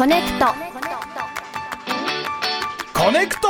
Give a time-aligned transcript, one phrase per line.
[0.00, 0.46] こねくと。
[2.98, 3.48] こねくと。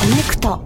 [0.00, 0.62] こねくと。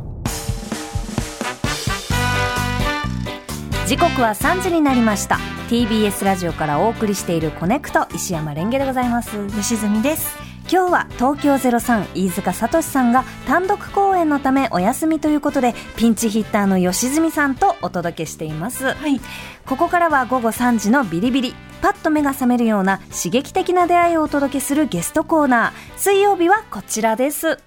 [3.89, 5.41] 時刻は3時になりました。
[5.69, 9.49] TBS ラジオからお送りしているこねくと石山蓮華でございます。
[9.49, 19.21] 吉住です今日は東京03飯塚悟志さんが単独公演のためお休みということでピンチヒッターの吉住さんとお届けしています、はい。
[19.67, 25.99] ここからは午後3時のビリビリパッと目が覚めるような刺激的な出会いをお届けするゲストコーナー。
[25.99, 27.59] 水曜日はこちらです。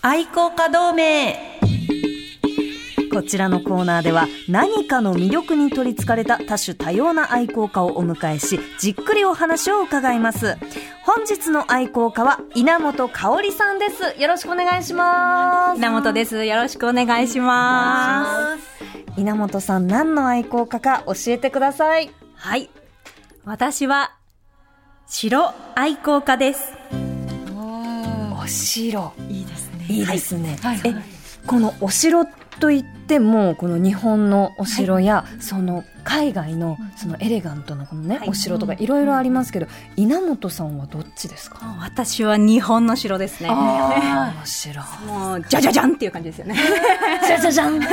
[0.00, 1.60] 愛好家同盟。
[3.12, 10.56] こちらのコーナーでは何かの魅力に取りつかれた多種多様な愛好家をお迎えしじっくりお話を伺います
[11.12, 14.22] 本日の愛好家は稲本香織さんです。
[14.22, 15.76] よろしくお願いします。
[15.76, 16.44] 稲本です。
[16.44, 18.56] よろしくお願いしま
[19.16, 19.20] す。
[19.20, 22.12] 稲本さん何の愛好家か教えてください。
[22.36, 22.70] はい。
[23.44, 24.12] 私は、
[25.08, 26.74] 城愛好家です。
[28.40, 29.86] お城いいですね。
[29.88, 30.78] いいですね、はい。
[30.78, 30.90] はい。
[30.90, 30.94] え
[31.44, 32.24] このお城
[32.60, 38.28] といってもこの日本のお城や、その海外のそのエレガントなこのね、はい。
[38.28, 39.66] お城とかいろいろありますけど、
[39.96, 41.58] 稲本さんはどっちですか？
[41.80, 43.48] 私は日本の城ですね。
[43.52, 46.56] あお城 もう、じゃじゃじゃんっていう感じですよね。
[47.26, 47.88] じゃじゃじゃんそ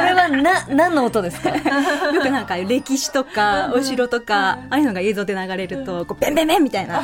[0.00, 1.48] れはな何の音ですか？
[2.12, 7.02] よくなんか歴史とか、お城とか、ああいうのが映像で流れると、こう、ベンベンベンみたいな、 あ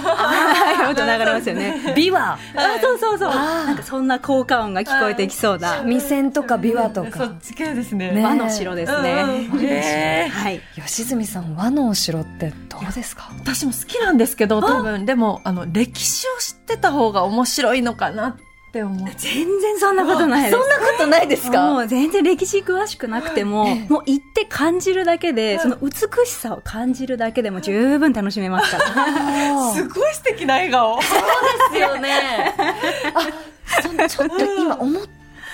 [0.79, 1.75] あいう音流れますよね。
[1.97, 2.39] 琵琶あ、
[2.83, 3.35] そうそうそう。
[3.35, 8.11] なんかそんな効果音が聞こえてきそうな、三線とか琵琶とそかっち系ですね。
[8.13, 8.23] ね。
[8.23, 9.49] 和の城ですね。
[9.63, 10.61] へーはい。
[10.87, 13.31] 吉住さん和のお城ってどうですか？
[13.39, 15.07] 私も好きなんですけど多分。
[15.07, 18.37] でもあの歴史を知ってた方が面白いのかなっ
[18.73, 19.09] て思う。
[19.17, 20.61] 全然そんなことないです。
[20.61, 25.91] そんなことないですもう全然歴史詳しくなくても、ええもう行って感じるだけで、その美
[26.27, 29.73] しさを感じるだけでも十分楽しめますから。
[29.75, 30.99] すごい素敵な笑顔。
[30.99, 32.55] ですよね。
[33.15, 35.03] あそちょっと今思っ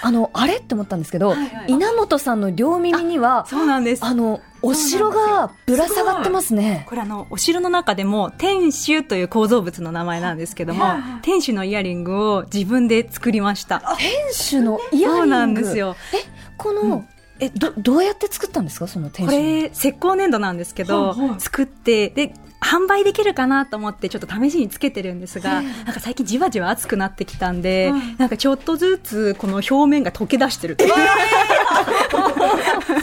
[0.03, 1.73] あのあれって思ったんですけど、はいはい。
[1.73, 4.05] 稲本さんの両耳にはそうなんです。
[4.05, 6.85] あのお城がぶら下がってますね。
[6.89, 10.87] これあの、お城の中でも、天守という構造物の名前なんですけども、
[11.23, 13.97] 天守のイヤリングを自分で作りました。
[13.97, 15.17] 天守のイヤリング。
[15.19, 15.95] そうなんですよ。
[16.13, 16.25] え
[16.57, 17.05] この、
[17.39, 18.89] えどどうやって作ったんですか？
[18.89, 21.41] その天こ守れ、石膏粘土なんですけど、はいはい。
[21.41, 22.35] 作って、で、
[22.67, 30.77] 販売できるかなと思ってちょっと試しにつけてるんですが、なんか最近じわじわ暑くなってきたんで、なんかちょっとずつこの表面が溶け出してる。
[30.77, 30.85] じ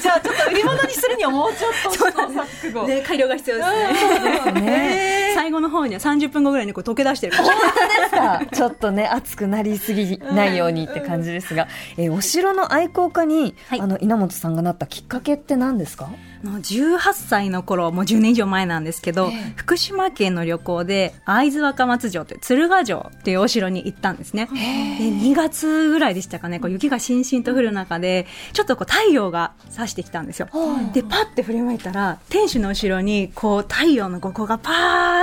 [0.10, 4.62] ゃあちょっと売り物にするにはもうちょっと試行錯誤で、改良が必要ですね。
[4.62, 7.36] ね最後の方には30分後ぐらいにこう溶け出してる。
[7.38, 8.42] 本当ですか？
[8.56, 11.68] ちょっとね熱くなりすぎないようにって感じですが、
[11.98, 13.82] えーお城の愛好家に、はい。
[13.82, 16.10] あの稲本さんがなったきっかけって何ですか？
[16.46, 24.48] あの18歳の頃、もう10年以上前なんですけど、福島県の旅行で会津若松城という鶴ヶ城というお城に行ったんですね。
[24.48, 30.50] で2月ぐらいでしたかね、こう雪がしんしんと降る中で、ちょっとこう太陽が差してきたんですよ。
[30.94, 34.72] で、パッて振り向いたら、天守の後ろにこう太陽の五光がパ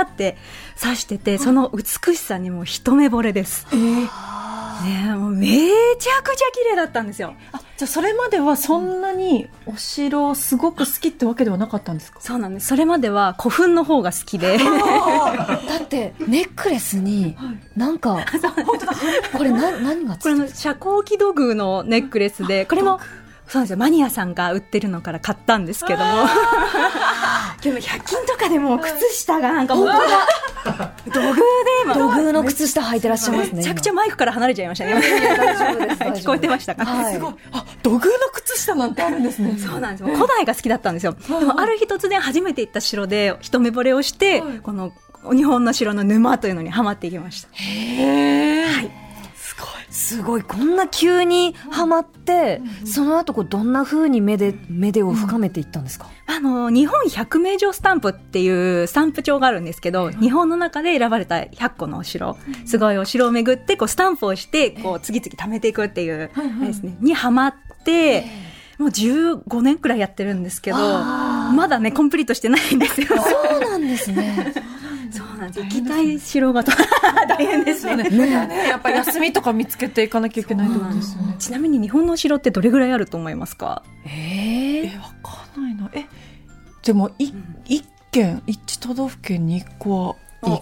[0.03, 0.37] って
[0.75, 3.67] 差してて、その美しさにもう一目惚れです。
[3.75, 4.09] ね
[5.09, 7.35] えもうめちゃくちゃ綺麗だったんですよ。
[7.51, 12.19] あじゃあそれまではそんなにお城すごく好きってわけではなかったんですか？
[12.21, 12.67] そうなんです。
[12.67, 14.57] それまでは古墳の方が好きで。
[15.67, 17.37] だってネックレスに
[17.75, 18.25] なんか、
[19.37, 22.99] これな何がついてるこれあの、遮光器土偶のネックレスで、これも、
[23.51, 23.77] そうなんですよ。
[23.79, 26.05] マニアさんが売ってるのから買ったんですけども。
[27.61, 30.93] でも100均とかでも靴下がなんか本当だ。
[31.13, 31.41] 土偶で
[31.83, 31.93] 今。
[31.95, 34.93] 土偶の靴下履いてらっしゃいますねめちゃくちゃマイクから離れちゃいましたね。
[36.15, 38.01] 聞こえてましたか、はいすごいあ土偶の
[38.31, 40.15] 靴下なんてあるんですねそうなんですよ。
[40.15, 41.11] 古代が好きだったんですよ。
[41.11, 44.93] でもある日突然初めて行った城で一目惚れをして、この
[45.33, 47.49] 日本の城の沼というのにハマっていきました。
[47.51, 49.00] へえ、すごい
[49.91, 67.53] すごいこんな急にハマって、その後こうどんな風に目で目でを深めていったんですか、あの、日本百名城スタンプっていうスタンプ帳があるんですけど、日本の中で選ばれた100個のお城、すごいお城を巡って、こう、スタンプをして、こう、次々貯めていくっていう、ですね、にハマっ
[67.83, 68.25] て、
[68.77, 73.07] もう15年くらいやってるんですけど、まだね、コンプリートしてないんですよ。
[73.07, 74.53] そうなんですね
[75.11, 75.59] そうなんです。
[75.63, 76.71] 行きたい城がと。
[77.27, 78.03] 大変ですね。
[78.03, 78.67] ね。
[78.69, 81.35] やっぱり休みとか見つけていかなきゃいけないってことですよね。
[81.39, 83.83] ちなみに日本のお城ってどれぐらいあると思いますか？
[84.05, 85.89] ええわかんないな。
[85.93, 86.05] え
[86.83, 87.31] でもい
[87.65, 90.61] 一県一都道府県に一個は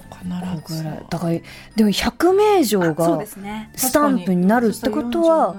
[0.65, 0.83] 必ず。
[0.83, 1.05] ぐらい。
[1.09, 3.69] だからでも100名城がね。
[3.75, 5.55] スタンプになるってことは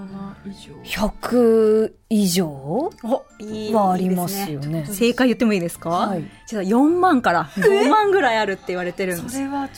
[0.84, 2.46] 100以上？
[2.48, 4.86] おいいはありますよね。
[4.86, 6.24] 正解言ってもいいですか、はい。
[6.46, 9.36] 実は4万から5万ぐらいあるって言われてるんです。
[9.36, 9.68] それは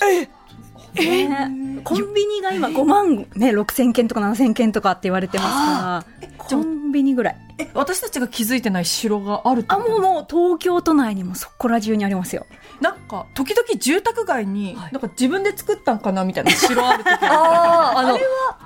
[0.95, 7.37] ね、コンビニが今5万、ね、6千件とか7千件とかって言われてますから、コンビニぐらい。
[7.75, 12.47] 私たちが気づいてない城があるってあ、もうもう東京都内にもそこら中にありますよ。
[12.81, 17.23] なんか時々住宅街に、なんか自分で作ったんかなみたいな城ある時あ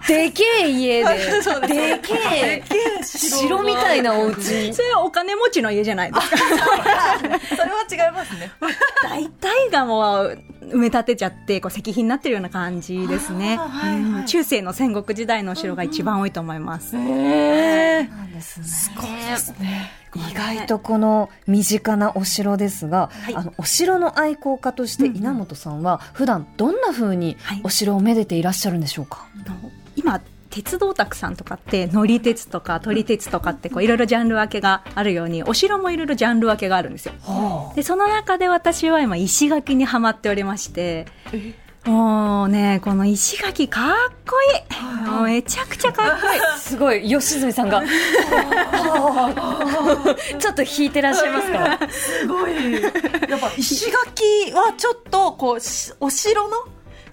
[0.07, 2.63] でけえ家で、 そうですでけえ、
[3.03, 4.73] 城みたいなお家。
[4.73, 6.37] それはお金持ちの家じゃないですか。
[7.57, 8.51] それは違いますね。
[9.03, 13.57] 大体がもう埋め立てちゃって、こう石碑になってるような感じですね。
[13.57, 16.97] はいはいうん中世の戦国時代のお城が一番多いと思います。
[16.97, 18.67] へえなんですね。
[19.31, 30.21] ですね意外とこの身近なお城ですが、はいあのお城の愛好家として稲本さんは普段どんな風にはいお城をめでていらっしゃるんでしょうか、あの今
[30.57, 37.13] 鉄道たくさんとかって乗り鉄とか撮り鉄とかってこういろいろジャンル分けがあるようにお城もいろいろジャンル分けがあるんですよ。
[37.77, 41.05] でその中で私は今石垣にはまっておりまして。
[41.85, 43.95] もうねこの石垣かっ
[44.27, 45.09] こいい。
[45.09, 46.41] もうめちゃくちゃかっこいい。
[46.59, 47.83] すごい吉住さんが。
[50.39, 52.83] ちょっと引いてらっしゃいますかすごい。
[52.83, 52.89] や
[53.37, 56.57] っぱ石垣はちょっとこうしお城の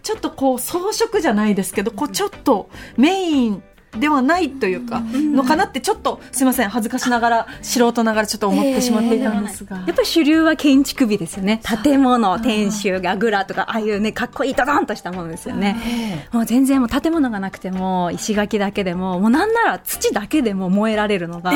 [0.04, 3.64] ちょっとこう装飾じゃないですけどこうちょっとメイン
[3.98, 11.62] ではないというかのかなってちょっとすいません恥ずかしながら素人ながらちょっと思ってしまっていたんですが、やっぱり主流は建築美ですよね。
[11.84, 16.28] 建物天守櫓とかああいうねかっこいいドドンとしたものですよね。
[16.32, 21.52] もう全然もう建物がなくても石垣だけでももうなんなら土だけでも燃えられるのが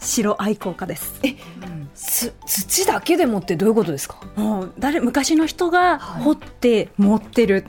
[0.00, 1.20] 城愛好家です。
[1.94, 4.16] す土だけでもってどういうことですか？
[4.36, 7.66] もう誰昔の人が掘って持ってる、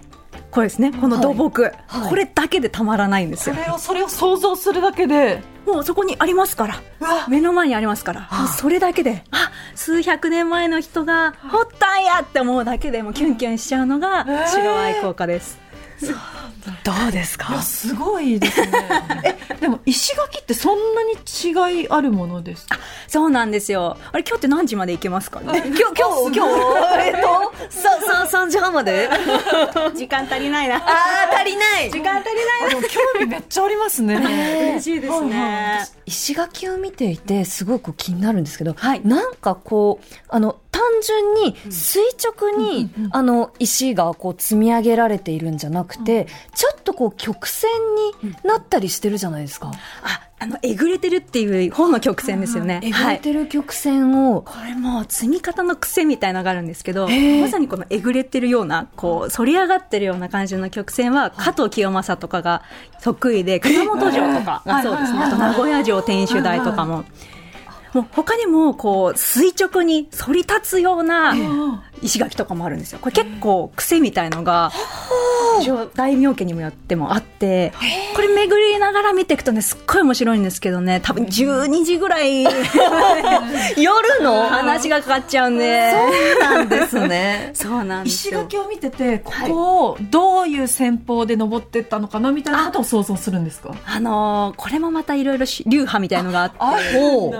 [0.53, 0.91] これですね。
[0.91, 2.09] この土木、はい。
[2.09, 3.55] これだけでたまらないんですよ。
[3.55, 5.41] それをそれを想像するだけで。
[5.65, 6.81] もうそこにありますから。
[7.27, 8.29] 目の前にありますから。
[8.31, 9.23] もうそれだけで。
[9.31, 9.51] あ。
[9.75, 15.59] 数百年前の人が掘ったんやって思うだけでもうキュンキュンしちゃうのが城愛好家です、
[16.83, 17.61] どうですか？
[17.61, 18.71] すごいですね。
[19.51, 22.77] えでも石垣ってそんなに違いあるものですか？
[23.07, 23.97] そうなんですよ。
[24.11, 25.61] あれ今日って何時まで行けますかね？
[25.65, 27.03] 今日今日今日。
[27.07, 29.09] えっとささ3時半まで？
[29.95, 30.75] 時間足りないな。
[30.77, 31.91] あー足りない。
[31.91, 34.15] 時間足りないあでも興味めっちゃありますね。
[34.73, 35.87] 嬉しいですね。
[36.05, 39.01] 石垣を見ていてすごく気になるんですけど、はい。
[39.03, 47.69] なんかこうあの単純に垂直に、あの石がこう積み上げられているんじゃなくて、ちょっとこう曲線
[48.23, 49.71] になったりしてるじゃないですか。
[50.01, 52.81] ああのえぐれてるっていう本の曲線ですよね。
[52.83, 53.15] えぐはい。
[53.15, 62.63] れてる曲線を、これもう積み方の癖みたいなのがあるんですけどまさにこのえぐれてるようなこう反り上がってるような感じの曲線は加藤清正とかが
[63.01, 65.19] 得意で熊本城とかがそうですね。
[65.19, 67.05] あと名古屋城天守台とかも。
[67.93, 71.33] もう他にもこう垂直に反り立つような
[72.01, 72.99] 石垣とかもあるんですよ。
[72.99, 74.71] これ結構癖みたいのが
[75.95, 77.71] 大名家にもよってもあって
[78.15, 81.01] これ巡りながら見ていくとねすっごい面白いんですけどね。
[81.03, 82.43] 多分12時ぐらい
[83.77, 84.43] 夜の？
[84.43, 85.91] 話がかかっちゃうんで。
[85.91, 87.51] そうなんですね。
[87.55, 88.39] そうなんですよ。
[88.41, 93.73] 石垣を見ててここをどういう戦法で登ってったのかなみたいなことを想像するんですか？
[93.85, 96.57] あのーこれもまたいろいろし流派みたいのがあって、
[96.97, 97.31] ほう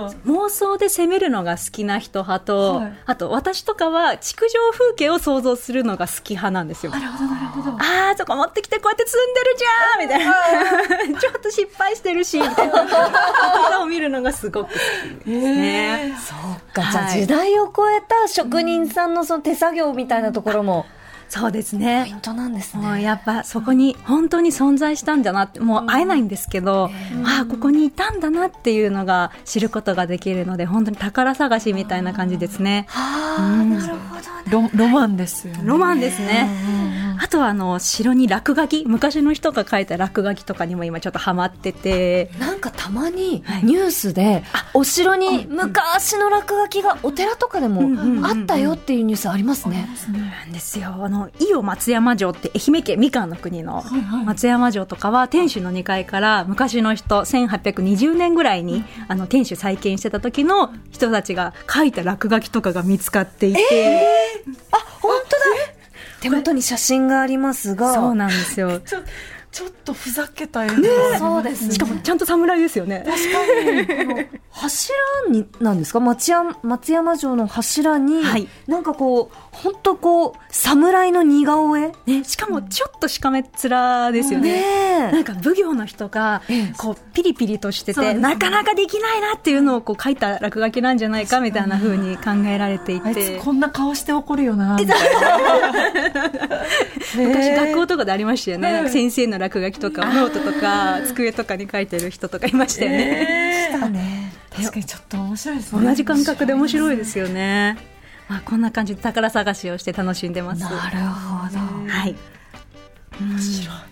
[0.44, 6.92] 妄想で攻めるのが好きな人派と、はいあと私とかは築城風景を想像するのが好き派なんですよ。
[6.92, 11.20] なるほどなるほどあー、そこ持ってきてこうやって積んでるじゃんみたいな。
[11.20, 12.72] ちょっと失敗してるし、みたいな。
[12.72, 12.78] こ
[13.70, 14.78] とを見るのがすごく好
[15.24, 16.16] きですね。
[16.18, 20.86] そうか、じゃあはい時代を超えた職人さんのその手作業みたいなところも
[21.28, 22.20] そうですポイねン。
[22.20, 23.02] トなんですもうね。
[23.02, 26.90] やっぱそこに本当に存在したんだなって、もう会えないんですけど、
[27.24, 32.86] ああ、ここにいたんだなっていうのが知ることができるので、本当に宝探しみたいな感じですね。
[32.88, 34.24] はあ、なるほどね。
[34.50, 36.48] ロロマンですよねロマンですね。
[37.20, 43.64] あとはあの、城に落書き、昔の人が書いた落書きとかにも今ちょっとハマってて、なんかたまにはい。
[43.64, 49.88] ニュースで、お城に昔の落書きがお寺とかでもあったよっていうニュースありますね。
[50.12, 50.94] なんですよ。
[51.00, 53.84] あの、伊予松山城って愛媛県みかんの国の
[54.24, 63.60] 松山城とかは天守の2階から昔の人、1820年ぐらいにあの天守再建してた時の人たちが書いた落書きとかが見つかっていて、
[64.70, 65.73] あ、本当だ
[66.24, 67.92] 手元に写真がありますが。
[67.92, 68.80] そうなんですよ。
[68.86, 69.00] ちょ
[69.54, 71.74] ちょっとふざけたよねそうですね。
[71.74, 73.04] しかもちゃんと侍ですよね。
[74.50, 74.96] 柱
[75.30, 76.00] に、なんですか？
[76.00, 78.48] 松山、松山城の柱に、はい。
[78.66, 81.92] なんかこう、本当こう、侍の似顔絵？
[82.06, 84.52] ね、しかもちょっとしかめっ面ですよね。
[84.54, 86.42] ねなんか奉行の人が
[86.76, 95.72] こうピリピリとしてて、なかなかできないなっていうのをこう書いた落書きなんじゃないかみたいな風に考えられていあいてつこんな顔して怒るよなみたいな
[97.28, 104.32] 昔学校とかでありましたよね、先生の落書きとかノートとか机とかに書いてる人とかいましたよね、したね。
[104.54, 105.82] 確かにちょっと面白いですね。
[105.84, 107.76] 同じ感覚で面白いですよね、
[108.28, 110.62] まあ、こんな感じで宝探しをして楽しんでます。
[110.62, 111.58] なるほど。
[111.90, 112.33] はい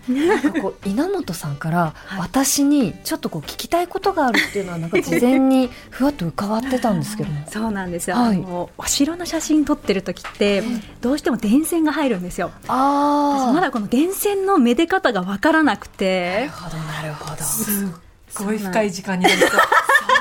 [0.09, 7.45] なんかこう稲本さんから私にちょっとこう聞きたいことがあるっていうのはなんか事前にふわっと伺ってたんですけども。
[7.49, 8.35] そうなんですよ、はい。
[8.35, 10.63] あのお城の写真撮ってる時って
[11.01, 12.51] どうしても電線が入るんですよ。
[12.63, 17.43] 私あまだこの電線のめで方がわからなくなてるほどなるほど。
[17.43, 17.87] すっ
[18.35, 19.49] ごい深い時間になりそう。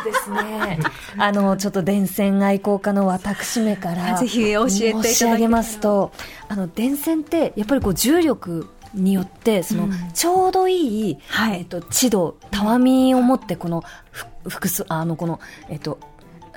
[0.04, 0.78] ですね。
[1.16, 6.12] あの、ちょっと電線愛好家の私めから、ぜひ教えていただきたい申し上げますと、
[6.48, 11.58] あの、電線って、やっぱりこう、重力によって、その、ちょうどいい、はい。
[11.58, 15.98] えっと、地度、たわみを持って、この、ふ複数、あの、この、えっと、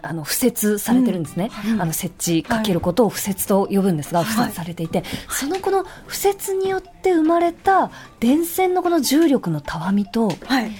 [0.01, 1.49] あの、敷設されてるんですね。
[1.79, 10.71] あの、設置かけることを敷設と呼ぶんですが、敷設されていて、そのこの敷設によって生まれた電線のこの重力のたわみと、はい。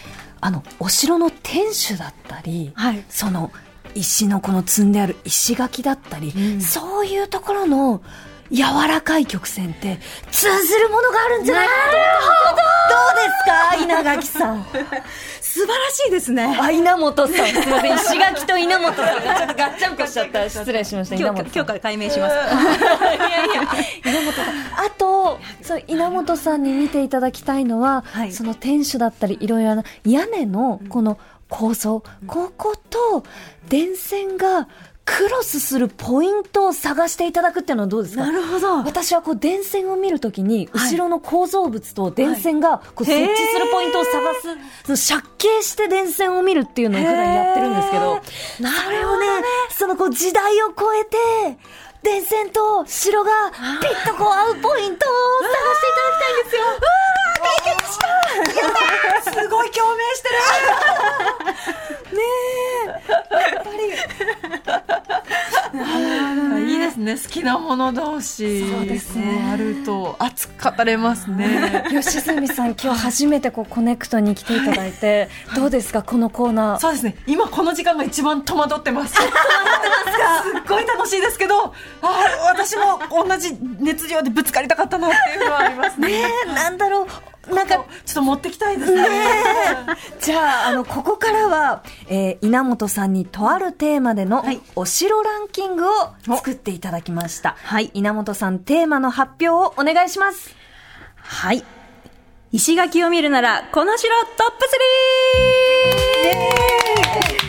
[0.41, 3.03] あのお城の天守だったり、はい。
[3.09, 3.51] その
[3.95, 8.01] 石のこの積んである石垣だったり、そういうところの
[8.52, 9.98] 柔らかい曲線って
[10.32, 11.68] 通ずるものがあるんじゃない？
[11.68, 12.96] かなとど。
[13.12, 14.66] うですか稲垣さん？
[15.42, 16.58] 素晴らしいですね。
[16.60, 17.48] あ稲本さん。
[17.48, 17.96] すみません。
[17.96, 20.50] 石垣と稲本さんがちょっとガッチャンコしちゃった。
[20.50, 21.16] 失礼しました。
[21.16, 22.36] 今日から解明します。
[22.36, 23.62] いやいや、
[24.06, 24.86] 稲本さん。
[24.86, 28.32] あと、そう、稲本さんに見ていただきたいのは、はい。
[28.34, 33.24] その天守だったり、いろいろな屋根のこの構造、ここと
[33.70, 34.68] 電線が
[35.05, 38.25] クロスするポイントを探していただくっていうのはどうですか？
[38.25, 38.77] なるほど。
[38.83, 44.12] 私はこう電線を見るときに、後ろの構造物と電線がこう設置するポイントを探
[44.85, 48.19] す、その借景して電線を見るっていうのを普段やってるんですけど、
[48.83, 49.27] それをね、
[49.69, 51.17] そのこう時代を超えて、
[52.01, 53.57] 電線と城がピ
[53.88, 56.62] ッとこう合うポイントを探していただきたいんですよ。
[59.43, 60.35] すごい共鳴してる
[65.75, 67.18] いいですね。
[67.18, 69.50] 好きなもの同士そうですね。
[69.51, 70.15] あると。
[70.20, 71.84] 熱く語れますね。
[71.89, 76.80] 吉住さん、今日初めてこうコネクトに来ていただいて、どうですか、このコーナー？
[76.80, 77.15] そうですね。
[77.27, 79.13] 今この時間が一番戸惑ってます。
[79.15, 81.74] 戸惑ってますっごい楽しいですけどあー
[82.48, 86.08] 私も同じ熱量でぶつかりたかったなっていうのはありますね。
[86.08, 87.08] ねえ、なんだろう。
[87.54, 89.06] なんかちょっと持ってきたいですね
[90.20, 95.90] じゃあ、あの、ここからは、えー稲本さんにとあるテーマでのはいお城ランキングを
[96.24, 97.56] 作っていただきました。
[97.64, 100.56] はい稲本さん、テーマの発表をお願いします。
[101.18, 101.64] はい
[102.52, 104.66] 石垣を見るならこの城トップ
[106.82, 106.85] 3!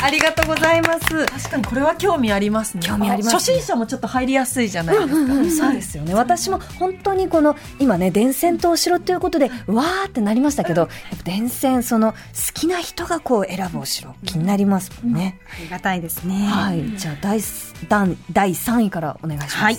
[0.03, 1.27] ありがとうございます。
[1.27, 2.83] 確かにこれは興味ありますね。
[2.85, 3.39] 興味ありますね。
[3.39, 6.15] 初心者もちょっと入りやすいじゃないですか、そうですよね。
[6.15, 12.19] 私も本当にこの、今ね、電線とお城ということで、わーってなりましたけど、やっぱ電線、その、好
[12.55, 15.39] きな人がこう選ぶお城、気になりますもんね。
[15.59, 16.47] ありがたいですね。
[16.47, 16.97] はい。
[16.97, 17.41] じゃあ、第
[17.89, 19.57] 第第3位からお願いします。
[19.59, 19.79] はい、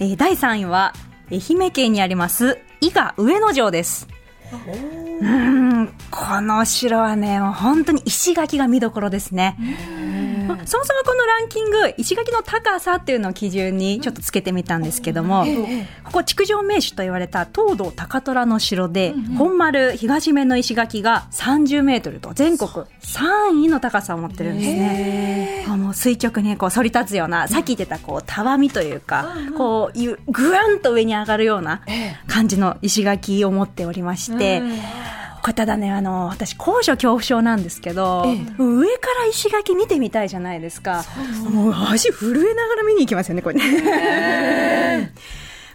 [0.00, 0.94] えー第3位は
[1.30, 4.08] 愛媛県にあります伊賀上野城です。
[4.52, 5.47] うー
[5.88, 9.56] んこの城はねもう本当に石垣が見どころですね。
[10.46, 15.44] まあそもそもこのランキング石垣の高さっていうのを基準にちょっとつけてみたんですけども、
[16.04, 25.64] ここ築城名手と言われた東堂高虎の城で、本丸東面の石垣が30メートルと全国3位の高さを持ってるんですね。
[25.68, 31.82] あもう垂直にこう反り立つような、さっき言ってたこうたわみというか、こういうぐわんと上に上がるような
[32.26, 34.62] 感じの石垣を持っておりまして、
[35.48, 38.26] これただね、あの、私、高所恐怖症なんですけど、
[38.58, 41.06] 上から石垣見てみたいじゃないですか。
[41.50, 45.10] もう足震えながら見に行きますよね、これね。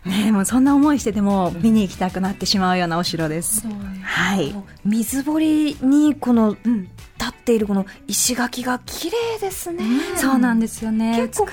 [0.06, 3.66] ねえもうそんな思いしてでも見に行きたくなってしまうようなお城です。
[4.04, 4.54] はい。
[4.86, 6.93] 水堀にこのうん立
[7.40, 9.84] っているこの石垣が綺麗ですね。
[10.16, 11.18] そうなんですよね。
[11.18, 11.48] 結構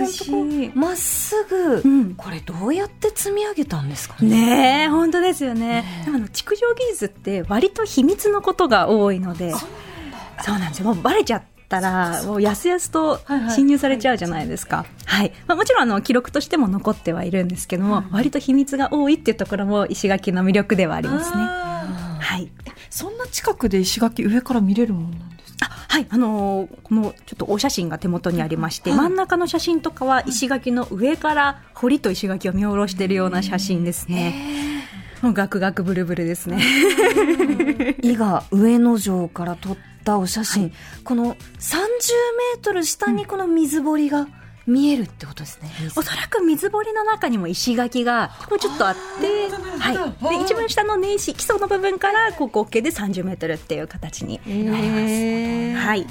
[0.74, 4.28] まっすぐ、うんこれどうやって積み上げたんですかね？
[4.28, 5.84] ねえ、本当ですよね。
[6.04, 10.84] でもあの、築城技術って割と秘密のことが多いので、そうなんですよ。
[10.86, 14.86] もうバレちゃったら、もうやすやすとはいはい侵入されちゃうじゃないですか。
[15.06, 15.32] はい。
[15.46, 21.36] まあ、もちろんあの、記録としても残ってはいるんですけども、割と秘密が多いっていうところも石垣の魅力ではありますね。
[21.38, 22.44] あはい。
[22.44, 22.50] ー
[22.90, 25.36] そんな近くで石垣上から見れるもんなんですか？
[25.36, 34.60] あはい、あのーこのちょっとお写真が手元にありまして、真ん中の写真とかは石垣の上から堀と石垣を見下ろしているような写真ですね。
[35.22, 36.62] もうガクガクブルブルですね。
[38.02, 40.72] 伊賀上野城から撮ったお写真、
[41.04, 44.26] この30メートル下にこの水堀が
[44.70, 45.70] 見えるってことですね。
[45.96, 49.48] おそらく水堀の中にも石垣がこうちょっとあって、
[49.78, 50.38] はい。
[50.38, 55.86] で、一番下の年始、基礎の部分から、こう合計で30メートルっていう形になります。
[55.86, 56.06] はい。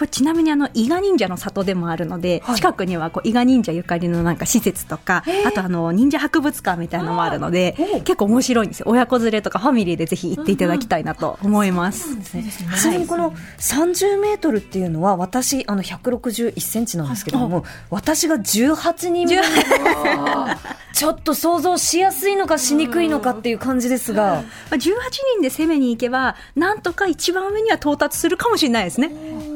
[0.00, 8.86] これちなみにあの伊賀忍者の里でもあるので、近くにはこう伊賀忍者ゆかりのなんか施設とか、あとあの忍者博物館みたいなのもあるので、結構面白いんですよ。
[8.88, 12.16] 親子連れとかファミリーでぜひ行っていただきたいなと思います。
[12.16, 19.42] ちなみにこの30メートルっていうのは私あの161センチなんですけども私が18人分
[20.94, 24.20] ちょっと想像しやすいのかしにくいのかっていう感じですが。
[24.22, 24.38] ま
[24.70, 24.78] あ18
[25.34, 29.10] 人で攻めに行けば、なんとか一番上には到達するかもしれないですね。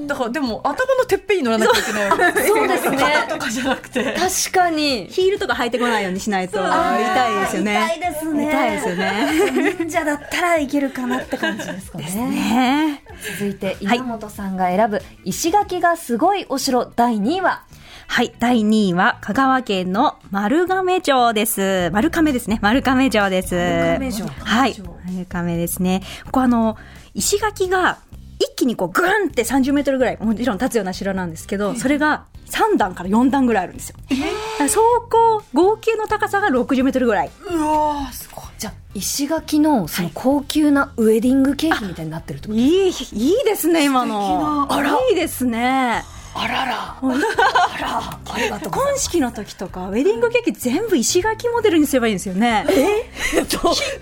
[0.07, 7.99] だからでも頭のてっぺんに乗らなきゃいけないわけですそうですね肩とかじゃなくて確かにヒールとか履いてこないようにしないと痛いですよね。
[8.01, 9.75] 痛いですね痛いですよね。
[9.79, 13.03] 忍者だったらいけるかなって感じですかねね
[13.39, 17.65] 続いて稲本さんが選ぶ石垣がすごいお城第2位は？
[18.07, 18.35] はい。
[18.39, 21.91] 第2位は、香川県の丸亀城です。
[21.91, 22.59] 丸亀ですね。
[22.61, 23.55] 丸亀城です。
[23.55, 24.75] 丸亀城はい。
[25.07, 26.03] 丸亀ですね。
[26.27, 26.77] ここあの、
[27.15, 27.99] 石垣が、
[28.39, 33.97] 一気にこう、ぐんって30メートルぐらい、もちろん立つような城なんですけど、それが3段から4段ぐらいあるんですよ。
[34.09, 34.23] だか
[34.65, 37.31] ら総合、合計の高さが60メートルぐらい。
[37.51, 44.69] うわーすごいじゃあ石垣のその高級なウェディングケーキみたいになってるってこといい、いいですね、今の。
[44.71, 46.05] 素敵いいですね。
[46.37, 52.67] あららあらありがとう婚式の時とか、ウェディングケーキ全部石垣モデルにすればいいんですよね。
[52.71, 53.47] ヒン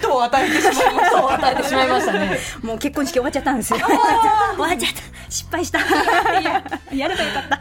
[0.01, 3.79] トを与えてしまいました 与えてしまいましたねもう結婚式終わっちゃったんですよ。
[3.79, 3.89] 終
[4.59, 5.13] わっちゃった。
[5.29, 5.79] 失敗した。
[5.79, 6.63] いや、
[6.95, 7.61] やればよかった。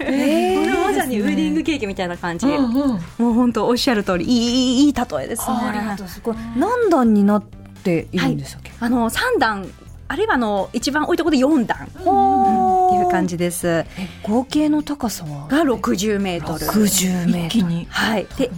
[0.00, 2.46] えこれまさにウェディングケーキみたいな感じ。
[2.46, 2.72] うんうん
[3.18, 5.46] もう本当おっしゃる通り、いい、いい例えですね。
[5.48, 7.42] ありがとうすごい何段になっ
[7.82, 9.66] ているんでしたっけ、あの、3段、
[10.08, 11.88] あるいはあの、一番多いところで4段。
[12.04, 12.61] ほって
[13.02, 13.68] いう感じです。
[13.68, 13.86] え
[14.22, 15.48] 合計の高さは？
[15.48, 16.66] が60メートル。
[16.66, 18.26] 60メートルはい。
[18.36, 18.50] で、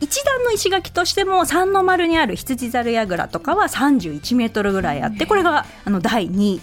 [0.00, 6.60] 一段の石垣としても三の丸にある羊猿櫓とかは31メートルぐらいあって、これがあの第2位。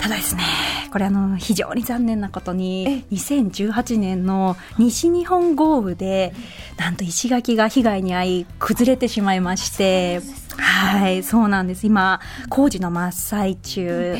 [0.00, 0.42] ただですね、
[0.90, 6.32] これあの、非常に残念なことに、2018年の西日本豪雨で、
[6.78, 10.22] なんと石垣が被害に遭い、崩れてしまいまして、
[10.56, 11.86] はい、そうなんです。
[11.86, 14.16] 今、工事の真っ最中。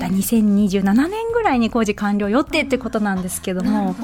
[0.00, 3.94] また2027年ぐらいに工事完了予定ってことなんですけども、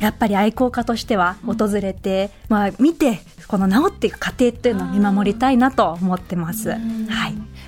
[0.00, 6.70] やっぱり愛好家としては訪れて、まあ見て、この治っていく過程っていうのを見守りたいなと思ってます。
[6.70, 6.80] はい。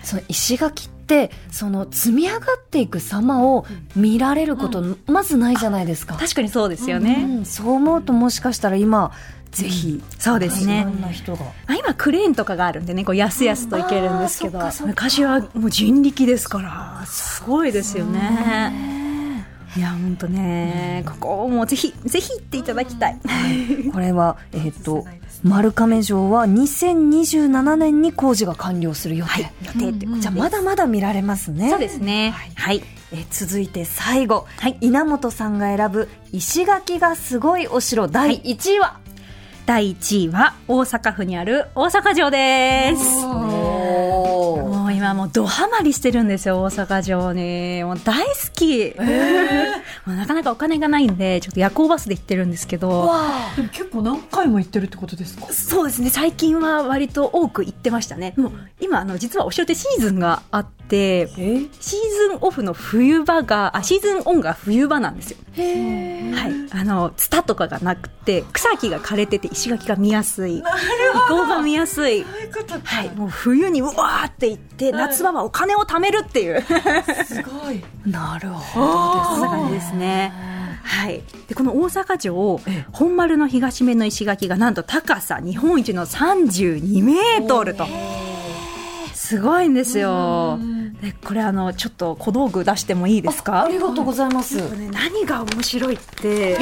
[0.02, 7.22] その石垣ってその積み上がっていく様を見られることまずないじゃないですか、確かにそうですようね。
[7.22, 9.12] んそう思うともしかしたら今
[9.54, 10.86] ぜひ、そうですね。
[11.66, 19.44] あ、今クレーンとかがあるんでねこうやすやすといけるんですけど、昔はもう人力ですからすごいですよね。
[19.76, 23.18] いや本当ね、ここをもうぜひぜひ行っていただきたい。
[23.92, 25.04] これは、えっと
[25.42, 31.70] 丸亀城は2027年に工事が完了する予定、予定ってじゃあまだまだ見られますね。
[31.70, 32.34] そうですね。
[32.54, 32.82] はい。
[33.12, 34.76] え続いて最後、はい。
[34.80, 38.98] 稲本さんが選ぶ石垣がすごいお城第1位は、
[39.66, 44.03] 第1位は大阪府にある大阪城です。
[44.96, 47.82] 今もうドハマりしてるんですよ、大阪城に。
[47.84, 48.94] もう大好き。
[50.06, 53.10] もうなかなかお金がないんで、ちょっと夜行バスで行ってるんですけど。
[53.56, 55.46] でも結構何回も行ってるってことですか？
[55.52, 58.34] そうですね、最近は割と多く行ってましたね。
[58.36, 61.58] もう今、あの、実はお城ってシーズンがあって、シー
[62.30, 65.38] ズンオフの冬場が、あ、シーズンオンが冬場なんですよ。
[65.56, 66.78] はい。
[66.80, 70.58] あの、ツタとかがなくて、草木が枯れてて石垣が見やすい。
[70.58, 70.62] 移
[71.28, 72.22] 行が見やすい。
[72.22, 73.10] そういうことかはい。
[73.14, 76.62] もう冬にうわーって行って、夏場はお金を貯めるっていう。
[77.24, 78.80] すごいなるほ
[79.24, 80.32] そんな感じですね。
[80.84, 81.22] はい。
[81.48, 82.60] で、この大阪城、
[82.92, 87.86] 本丸の東面の石垣がなんと高さ日本一の32メートルと。
[89.14, 90.58] すごいんですよ。
[91.04, 93.64] で、これあの、ちょっと小道具出してもいいですか？
[93.64, 96.56] ありがとうございます、ね何が面白いって、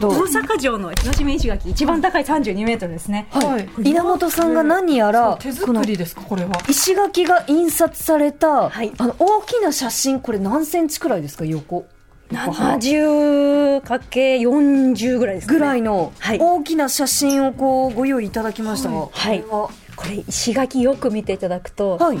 [0.00, 3.28] 大阪城の東面石垣一番高い32メートルですね。
[3.30, 3.68] はい。
[3.90, 6.22] 稲本さんが何やら手作りですか？
[6.22, 6.60] これは。
[6.68, 8.92] 石垣が印刷された、はい。
[8.98, 11.44] あの大きな写真これ何センチくらいですか？
[11.44, 11.86] 横。
[12.32, 15.58] 横幅 70×40 ぐらいですか、ね。
[15.60, 16.38] ぐらいのはい。
[16.40, 19.42] 大きな写真をこうご用意いただきましたが、はい。
[19.42, 22.18] ここれ石垣よく見ていただくと、はい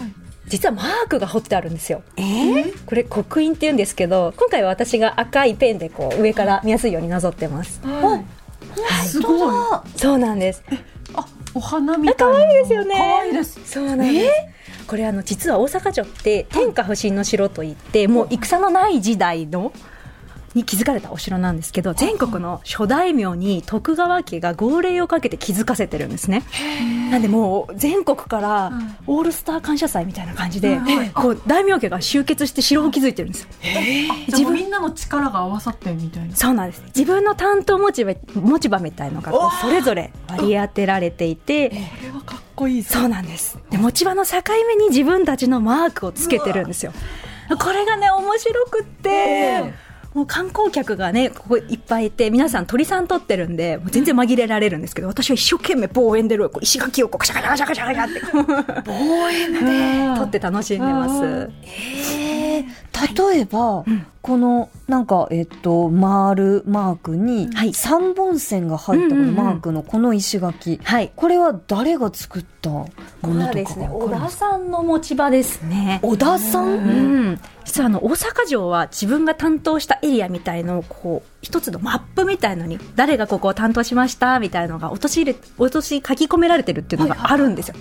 [0.54, 2.04] 実はマークが彫ってあるんですよ。
[2.86, 7.80] これ刻印って言うんですけど今回は私が赤いペンでこう上から見やすいようになぞってます。
[7.82, 8.24] はい
[9.04, 9.54] すごい
[9.96, 10.62] そうなんです。
[11.54, 14.86] お花みたいな可愛いですよね可愛いですそうなんです。
[14.86, 19.72] これあの実は大阪城って天下不振の城といってもう戦のない時代の
[20.54, 26.42] に築かれたお城なんですけど全国の諸大名に徳川家が号令をかけて築かせてるんですね。
[27.10, 28.72] なんでもう全国から
[29.06, 30.80] オールスター感謝祭みたいな感じで、
[31.14, 33.42] こう大名家が集結して城を築いてるんです。
[33.42, 33.48] よ
[34.28, 36.36] 自分みんなの力が合わさってみたいな。
[36.36, 36.82] そうなんです。
[36.86, 42.82] 自分の担当持ち場持ち場みたいのがそれぞれ割り当てられていてこれはかっこいい。
[42.82, 43.58] そうなんです。
[43.70, 44.36] で持ち場の境
[44.68, 46.92] 目に自分たちのマークをつけてるんですよ。
[47.58, 49.74] これがね面白くって、
[50.14, 59.94] もう観光客がねここいっぱいいて皆さん鳥さん撮ってるんでもう全然紛れられるんですけど私は一生懸命望遠でこう石垣をこうカシャカシャカシャカシャカシャって望遠で。
[60.14, 61.50] 撮って楽しんでます。
[61.64, 63.84] えー例えば、
[64.22, 67.68] このなんか、えっと、丸マークにはい。
[67.68, 71.12] 3本線が入ったこのマークのこの石垣、はい。
[71.14, 72.86] これは誰が作ったも
[73.22, 76.00] のとか小田さんの持ち場ですね。
[76.02, 76.76] 小田さん、う
[77.32, 87.74] ん、実はあの大阪城は自分が担当したエリアみたいのをこう一つのマップみたいのに誰がここを担当しましたみたいのが落とし入れ落とし書き込められてるっていうのがあるんですよ、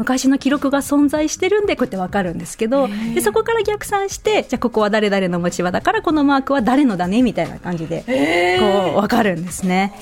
[0.00, 9.92] 昔の記録が存在してるんでこうやってわかるんですけどでそこから逆算してじゃあここは誰々の持ち場だからこのマークは誰のだねみたいな感じでこうわかるんですね。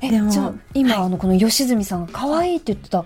[0.00, 3.04] えでもじゃあ今、あのこの吉住さんが可愛いって言ってたお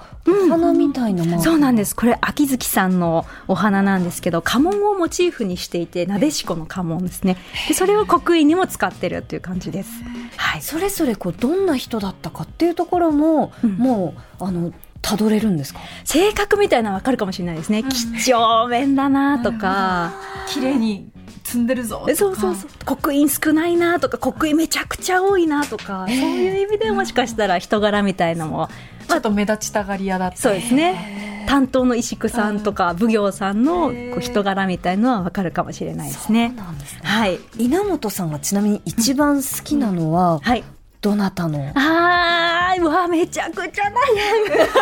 [0.48, 1.96] 花みたいなマーク、そうなんです。
[1.96, 7.38] これ、秋月さんのお花なんですけど、家紋をモチーフにしていて、なでしこの家紋ですね。
[7.66, 9.90] で、それを刻印にも使ってるっていう感じです。
[10.36, 10.62] はい。
[10.62, 15.80] それぞれこうどんな人だったかっていうところも、うんもうあのたどれるんですか？
[16.04, 17.82] 性格みたいなのわかるかもしれないですね。
[17.82, 20.14] 几帳面だなとか、
[20.48, 21.10] 綺麗に
[21.44, 22.16] 積んでるぞとか。
[22.16, 22.70] そうそうそう。
[22.86, 28.68] 刻印少ないなとか、刻印めちゃくちゃ多いなとか、そういう意味でもしかしたら人柄みたいのも、
[29.08, 30.36] ちょっと目立ちたがり屋だった。
[30.36, 31.44] そうですね。
[31.48, 36.54] 担当の石工さんとか奉行さんのこう人柄みたいのはわかるかもしれないですね。
[36.86, 37.00] すね。
[37.02, 37.40] はい。
[37.58, 40.62] 稲本さんがちなみに一番好きなのは、はい。
[41.00, 41.72] どなたの？
[41.74, 41.82] あー、
[42.82, 43.92] うわ、めちゃくちゃ悩む。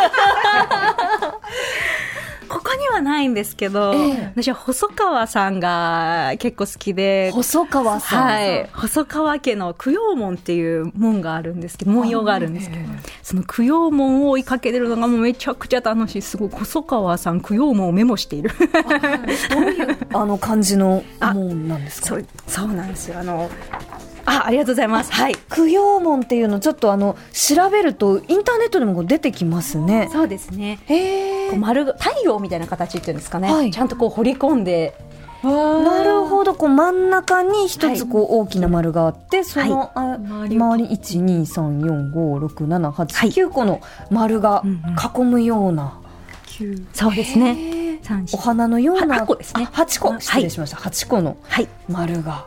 [2.48, 12.82] ここにはないんですけど、ええ私は細川さんが結構好きで、細川さん、はい、細川家の供養門っていう門があるんですけど、文様があるんですけど、
[13.22, 16.22] その供養門を追いかけてるのがもうめちゃくちゃ楽しい。
[16.22, 18.50] すごい、細川さん供養門をメモしている。
[19.50, 22.08] どういうあの感じのもんなんですか？
[22.08, 23.20] そう、そうなんですよ。
[23.20, 23.48] あの、
[24.30, 25.12] あ、ありがとうございます。
[25.12, 25.34] はい。
[25.54, 30.08] 供養門っていうのちょっとあの調べるとインターネットでもこう出てきますね。
[30.12, 30.78] そうですね。
[31.50, 33.72] こう丸が太陽みたいな形っていうんですかね、はい。
[33.72, 34.94] ちゃんとこう彫り込んで。
[35.42, 36.54] なるほど。
[36.54, 40.60] こう真ん中に一つこう大きな丸があって、その、あ周りを。
[40.60, 43.32] 周り123456789、はい。
[43.50, 44.80] 個の丸がうん囲
[45.24, 45.98] むような、
[46.92, 47.98] そうですね。
[48.32, 49.66] お花のようなは八個ですね。
[49.72, 50.10] あ8個。
[50.10, 50.20] はい。
[50.20, 51.68] 失礼しました、8個のはい。
[51.88, 52.44] 丸が。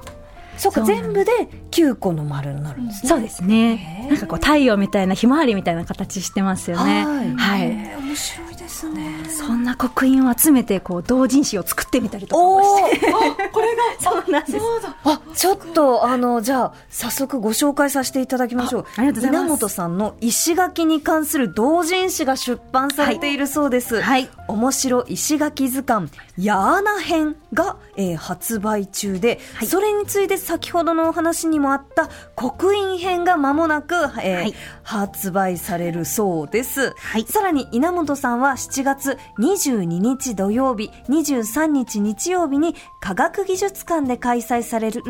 [0.56, 1.32] そうか全部で
[1.73, 4.07] 9個の丸になるんですね、そうですね。
[4.09, 7.05] なんかこう太陽みたいなひまわりみたいな形してますよね。
[7.38, 7.69] はい。
[7.69, 9.23] 面白いですね。
[9.27, 13.07] そんな刻印を集めてこう同人誌を作ってみたりとかおもおして
[13.99, 14.57] そうなんです。
[15.03, 18.81] あちょっとあのじゃあ早速ご紹介させていただきましょう。
[18.83, 19.43] あありがとうございます。
[19.45, 24.29] 稲本さんの石垣に関する同人誌が出版されているそうです、はい。
[24.47, 29.67] 面白石垣図鑑ヤーナ編が、えー発売中で、はい。
[29.67, 34.54] それについて先ほどのお話にもあった刻印編が間もなく、えーはい。
[34.84, 37.23] 発売されるそうです、はい。
[37.26, 45.02] さらに稲本さんは7月22日土曜日23日日曜日に科学技術館で開催される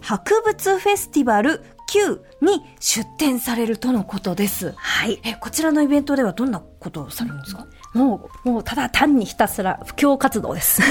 [0.00, 4.72] 博物フェスティバル Q に出展されるとのことです。
[4.76, 5.20] はい。
[5.22, 7.66] えこちらのイベントではどんなことをされるんですか？
[7.94, 10.82] もうもうただ単にひたすら布教活動です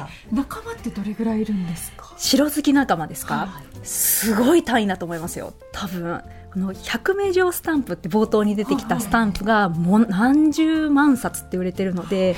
[0.00, 2.12] あ仲間ってどれぐらいいるんですか？
[2.16, 3.48] 城好き仲間ですか、
[3.82, 5.54] すごい単位だと思いますよ。
[5.72, 6.22] 多分。
[6.52, 12.36] この100名城スタンプって冒頭に出てきたスタンプがもう何十万冊って売れてるので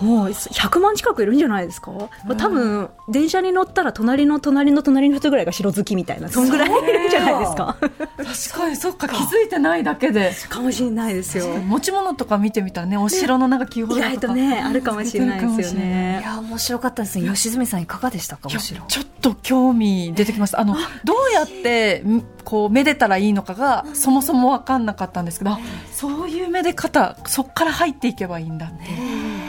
[0.00, 1.92] もう100万近くいるんじゃないですか？
[2.36, 7.76] 多分電車に乗ったら隣の隣の隣の人ぐらいが城好きみたいなそんぐらいいるんじゃないですか？
[7.80, 10.32] 確かにそっか気づいてないだけで。
[10.48, 11.46] かもしれないですよ。
[11.58, 14.26] 持ち物とか見てみたらねお城のなんかキーホ意ルダーとか。
[14.28, 15.86] 外とねあるかもしれないですよーい。
[15.86, 17.28] ねや面白かったですね。
[17.28, 18.48] 吉住さんいかがでしたか？
[18.48, 20.60] ちょっと興味出てきました。
[20.60, 25.58] あのどうやってんこうめでたらいいのかがそもそも分かんなかったんですけどあ
[25.92, 28.84] そういうめで方そっから入っていけばいいんだって。
[28.84, 29.43] すごく興味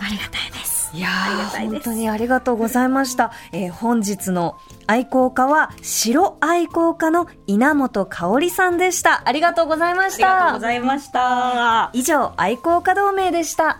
[0.00, 0.76] ありがたいです。
[0.94, 3.32] いやー、本当にありがとうございました。
[3.52, 9.22] えー本日の愛好家は、白愛好家の稲本香織さんでした。
[9.26, 10.56] ありがとうございました。
[10.74, 11.90] いました。
[11.92, 13.78] 以上、愛好家同盟でした。